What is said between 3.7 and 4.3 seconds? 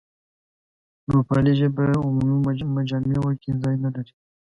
نه لري.